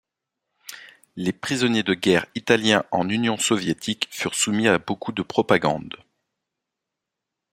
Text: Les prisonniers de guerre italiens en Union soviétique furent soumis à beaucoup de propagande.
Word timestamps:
Les 1.15 1.31
prisonniers 1.31 1.83
de 1.83 1.93
guerre 1.93 2.25
italiens 2.33 2.83
en 2.89 3.07
Union 3.07 3.37
soviétique 3.37 4.07
furent 4.09 4.33
soumis 4.33 4.67
à 4.67 4.79
beaucoup 4.79 5.11
de 5.11 5.21
propagande. 5.21 5.95